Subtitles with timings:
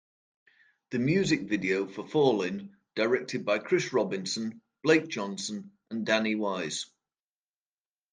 [0.89, 6.87] The music video for "Fallin'", directed by Chris Robinson, Blake Johnson and Danny Wise.